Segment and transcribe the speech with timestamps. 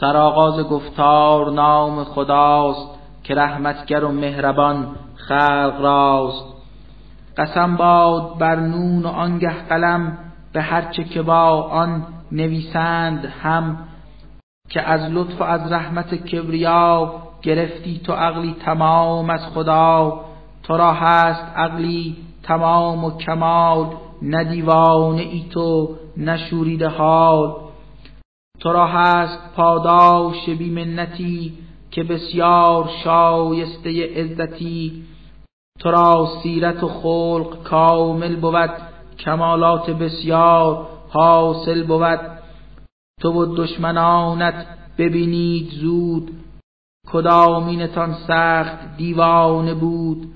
[0.00, 2.88] سرآغاز گفتار نام خداست
[3.22, 6.44] که رحمتگر و مهربان خلق راست.
[7.36, 10.18] قسم باد بر نون و آنگه قلم
[10.52, 13.78] به هرچه که با آن نویسند هم
[14.68, 17.12] که از لطف و از رحمت کبریا
[17.42, 20.20] گرفتی تو عقلی تمام از خدا.
[20.62, 23.86] تو را هست عقلی تمام و کمال
[24.22, 27.69] ندیوانه ای تو نشوریده حال.
[28.60, 31.58] تو را هست پاداش بی منتی
[31.90, 35.04] که بسیار شایسته عزتی.
[35.78, 38.70] تو را سیرت و خلق کامل بود
[39.18, 42.20] کمالات بسیار حاصل بود.
[43.20, 44.66] تو و دشمنانت
[44.98, 46.30] ببینید زود
[47.12, 50.34] کدامینتان سخت دیوانه بود.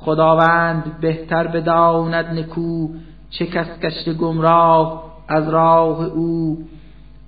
[0.00, 2.88] خداوند بهتر بداند نکو
[3.30, 6.64] چه کس گشته گمراه از راه او.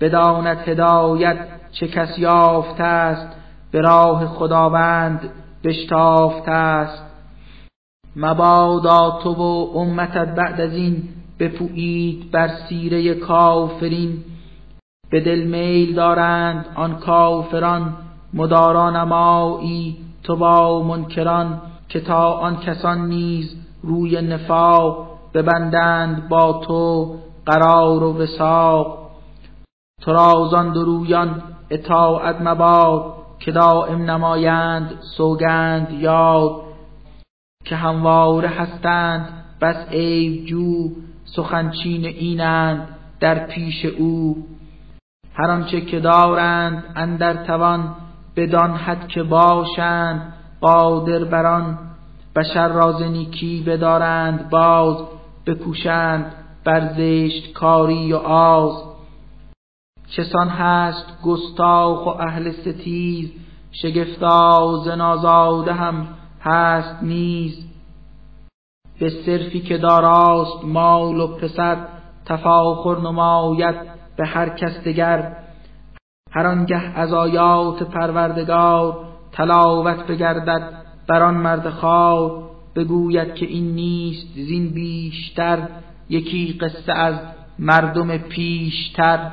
[0.01, 1.39] بداند هدایت
[1.73, 3.37] چه کس یافته است
[3.71, 5.21] به راه خداوند
[5.65, 7.03] بشتافته است.
[8.17, 14.25] مبادا تو و امتت بعد از این بپویید بر سیره کافرین.
[15.11, 17.97] به دل میل دارند آن کافران
[18.35, 27.15] مدارا نمایی تو با منکران که تا آن کسان نیز روی نفاق ببندند با تو
[27.47, 29.06] قرار و وساق
[30.03, 36.63] تو را درویان اطاعت مباد که دائم نمایند سوگند یاد.
[37.65, 39.29] که همواره هستند
[39.61, 40.91] بس عیب جو
[41.25, 42.89] سخنچین اینند
[43.21, 44.47] در پیش او.
[45.35, 47.95] هر آنچه که دارند اندر توان
[48.37, 51.79] بدان حد که باشند قادر بران
[52.37, 54.97] بشر راز نیکی بدارند باز
[55.47, 56.33] بکوشند
[56.65, 58.96] بر زشت کاری و آز.
[60.09, 63.33] چسان هست گستاخ و اهل ستیز
[63.73, 66.09] شگفتا زنازاده هم
[66.41, 67.67] هست نیز.
[69.01, 71.77] به صرفی که داراست مال و پسر
[72.25, 73.75] تفاخر نماید
[74.17, 75.37] به هر کس دگر.
[76.33, 80.73] هر آنگه از آیات پروردگار تلاوت بگردد
[81.09, 82.43] بر آن مرد خار
[82.77, 85.69] بگوید که این نیست زین بیشتر
[86.09, 87.15] یکی قصه از
[87.59, 89.31] مردم پیشتر.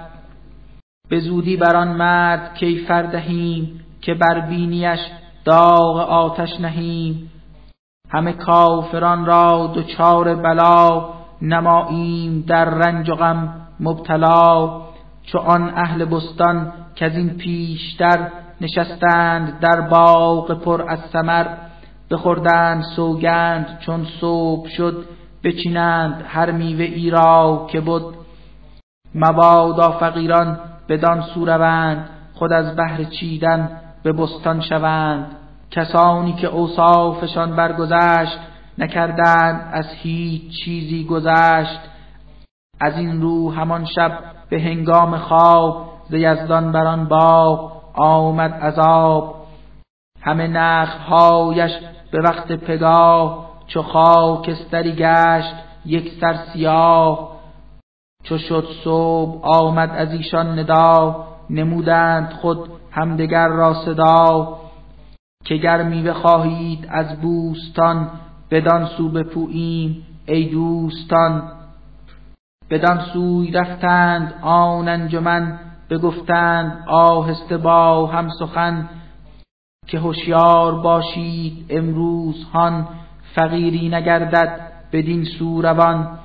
[1.09, 4.99] به زودی بر آن مرد کیفر دهیم که بر بینیش
[5.45, 7.31] داغ آتش نهیم.
[8.09, 11.09] همه کافران را دچار بلا
[11.41, 14.81] نماییم در رنج و غم مبتلا.
[15.23, 18.31] چو آن اهل بستان که از این پیشتر
[18.61, 21.45] نشستند در باغ پر از ثمر
[22.11, 25.05] بخوردند سوگند چون صبح شد
[25.43, 28.15] بچینند هر میوه ای را که بود
[29.15, 35.35] مبادا فقیران بدان سو روند خود از بهر چیدن به بستان شوند.
[35.71, 38.39] کسانی که اوصافشان برگذشت
[38.77, 41.79] نکردند از هیچ چیزی گذشت.
[42.81, 49.35] از این رو همان شب به هنگام خواب ز یزدان بر آن باغ آمد عذاب.
[50.21, 51.71] همه نخلهایش
[52.11, 55.55] به وقت پگاه چو خاکستری گشت
[55.85, 57.32] یک سر سیاه.
[58.23, 64.57] چو شد صبح آمد از ایشان ندا نمودند خود همدگر را صدا.
[65.45, 68.11] که گر میوه خواهید از بوستان
[68.51, 71.51] بدان سو بپوییم ای دوستان.
[72.69, 75.59] بدان سوی رفتند آن انجمن
[75.89, 78.89] بگفتند آهسته با هم سخن.
[79.87, 82.87] که هوشیار باشید امروز هان
[83.35, 84.59] فقیری نگردد
[84.91, 86.19] بدین سو روان.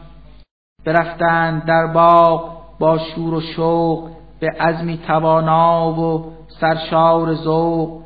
[0.88, 4.10] برفتند در باغ با شور و شوق
[4.40, 8.02] به عزمی توانا و سرشار ذوق.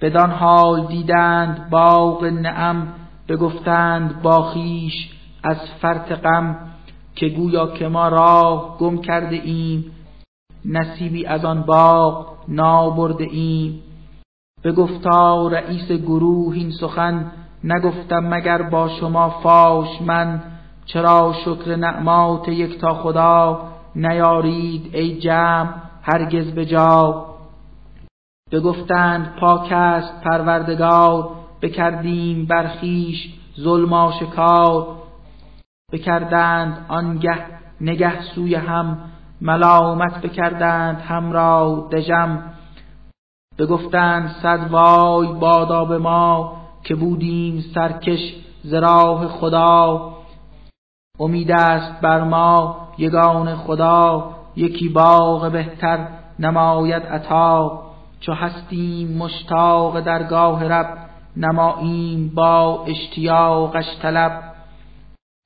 [0.00, 2.88] بدان حال دیدند باغ نعم
[3.28, 5.10] بگفتند با خیش
[5.42, 6.56] از فرط غم
[7.14, 9.84] که گویا که ما راه گم کرده ایم
[10.64, 13.82] نصیبی از آن باغ نابرده ایم.
[14.64, 17.32] بگفتا رئیس گروه این سخن
[17.64, 20.42] نگفتم مگر با شما فاش من
[20.88, 22.50] چرا شکر نعمات
[22.80, 27.26] تا خدا نیارید ای جمع هرگز به جا؟
[28.52, 31.30] بگفتند پاک است پروردگار
[31.62, 34.86] بکردیم برخیش ظلم آشکار.
[35.92, 37.46] بکردند آنگه
[37.80, 38.98] نگه سوی هم
[39.40, 42.42] ملامت بکردند هم را دژم.
[43.58, 50.17] بگفتند صد وای بادا به ما که بودیم سرکش زراح خدا.
[51.20, 55.98] امید است بر ما یگان خدا یکی باغ بهتر
[56.38, 57.82] نماید عطا.
[58.20, 60.98] چو هستیم مشتاق درگاه رب
[61.36, 64.42] نماییم با اشتیاقش طلب.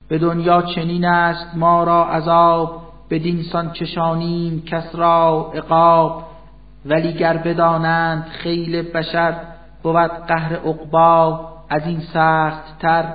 [0.07, 6.23] به دنیا چنین است ما را عذاب بدین سان چشانیم کس را عقاب.
[6.85, 9.35] ولی گر بدانند خیل بشر
[9.83, 13.05] بود قهر عقبا از این سخت تر.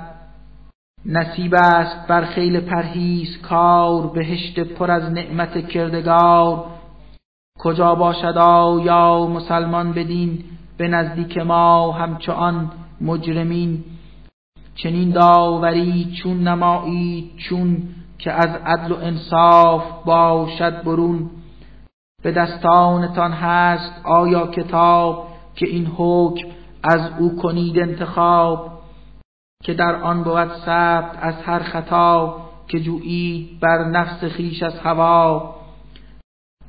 [1.05, 6.65] نصیب است بر خیل پرهیز کار بهشت پر از نعمت کردگار.
[7.59, 8.35] کجا باشد
[8.85, 10.43] یا مسلمان بدین
[10.77, 13.83] به نزدیک ما همچون مجرمین.
[14.75, 17.77] چنین داوری چون نمایی چون
[18.17, 21.29] که از عدل و انصاف باشد برون.
[22.23, 26.47] به دستانتان هست آیا کتاب که این حکم
[26.83, 28.78] از او کنید انتخاب؟
[29.63, 32.35] که در آن بود ثبت از هر خطا
[32.67, 35.55] که جویید بر نفس خیش از هوا.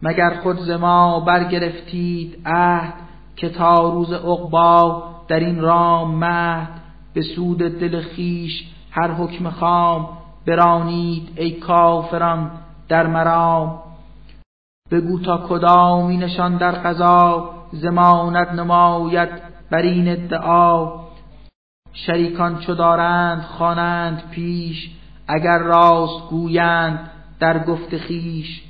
[0.02, 2.94] مگر خود ز ما برگرفتید عهد
[3.36, 6.68] که تا روز عقبا در این رام مهد
[7.14, 10.08] به سود دل خیش هر حکم خام
[10.46, 12.50] برانید ای کافران
[12.88, 13.82] در مرام.
[14.90, 19.28] بگو تا کدامی نشان در قضا زمانت نماید
[19.70, 21.09] بر این ادعا.
[22.06, 24.90] شریکان چو دارند خوانند پیش
[25.28, 27.10] اگر راست گویند
[27.40, 28.62] در گفت خیش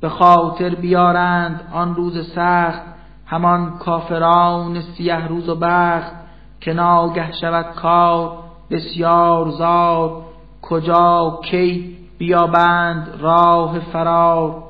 [0.00, 2.82] به خاطر بیارند آن روز سخت
[3.26, 6.12] همان کافران سیه روز و بخت.
[6.60, 8.38] که ناگه شود کار
[8.70, 10.22] بسیار زار.
[10.62, 14.62] کجا کی بیابند راه فرار.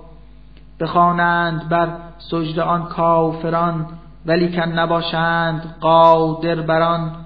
[0.80, 1.88] بخوانند بر
[2.18, 3.86] سجد آن کافران
[4.26, 7.23] ولیکن نباشند قادر بران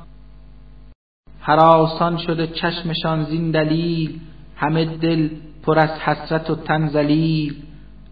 [1.48, 4.20] حراسان شده چشمشان زین دلیل
[4.56, 5.28] همه دل
[5.62, 7.54] پر از حسرت و تنزلیل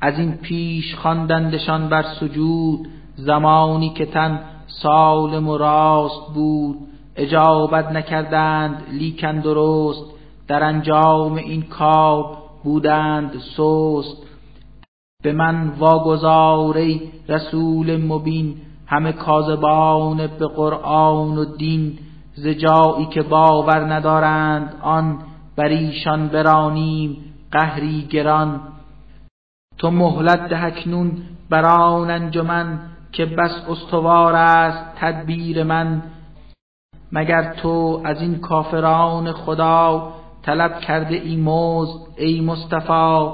[0.00, 6.76] از این پیش خواندندشان بر سجود زمانی که تن سالم و راست بود.
[7.16, 10.04] اجابت نکردند لیکن درست.
[10.48, 14.26] در انجام این کار بودند سست.
[15.22, 18.56] به من واگذاری رسول مبین
[18.86, 21.98] همه کاذبان به قرآن و دین
[22.36, 25.18] ز جایی که باور ندارند آن
[25.56, 28.60] بر ایشان برانیم قهری گران.
[29.78, 31.12] تو مهلت ده اکنون
[31.50, 32.78] بر آن انجمن
[33.12, 36.02] که بس استوار است تدبیر من.
[37.12, 40.12] مگر تو از این کافران خدا
[40.42, 43.28] طلب کرده ای موز ای مصطفی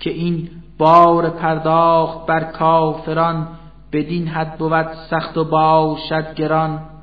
[0.00, 3.48] که این بار پرداخت بر کافران؟
[3.92, 6.93] بدین حد بود سخت و باشد گران.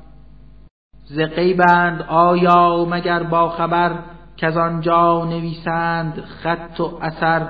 [1.14, 3.92] ز غیبند آیا مگر با خبر
[4.36, 7.48] که آنجا نویسند خط و اثر.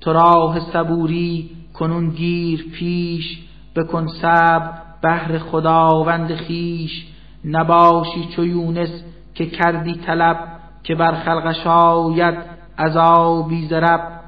[0.00, 3.38] تو راه صبوری کنون گیر پیش
[3.76, 4.70] بکن صبر
[5.02, 7.06] بهر خداوند خیش
[7.44, 9.02] نباشی چو یونس
[9.34, 10.36] که کردی طلب
[10.82, 12.34] که بر خلقش آید
[12.78, 14.20] عذابی زرب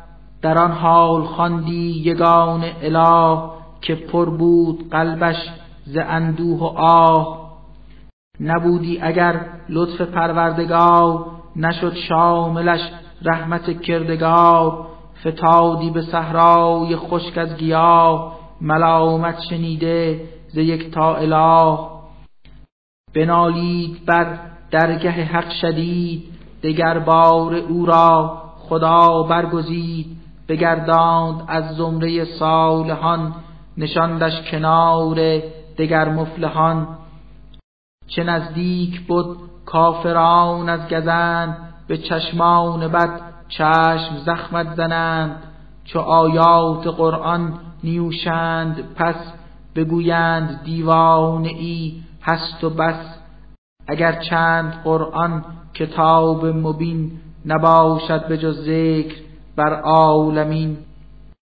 [0.42, 3.50] در آن حال خواندی یگان اله
[3.80, 5.36] که پر بود قلبش
[5.84, 7.43] ز اندوه و آه.
[8.40, 11.26] نبودی اگر لطف پروردگار
[11.56, 12.80] نشد شاملش
[13.22, 14.86] رحمت کردگار
[15.26, 21.78] فتادی به صحرای خشک از گیاه ملامت شنیده ز یک تا اله
[23.14, 24.38] بنالید بر
[24.70, 26.24] درگه حق شدید
[26.62, 30.06] دگر بار او را خدا برگزید
[30.48, 33.34] بگرداند از زمره صالحان
[33.78, 35.40] نشاندش کنار
[35.78, 36.88] دگر مفلحان
[38.06, 41.56] چه نزدیک بود کافران از گزند
[41.86, 45.42] به چشمان بد چشم زخمت زنند.
[45.84, 49.14] چو آیات قرآن نیوشند پس
[49.76, 53.18] بگویند دیوان ای هست و بس.
[53.88, 55.44] اگر چند قرآن
[55.74, 57.12] کتاب مبین
[57.46, 59.14] نباشد به جز ذکر
[59.56, 60.76] بر عالمین.